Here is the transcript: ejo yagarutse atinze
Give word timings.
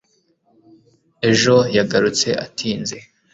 ejo 1.29 1.55
yagarutse 1.77 2.29
atinze 2.45 2.97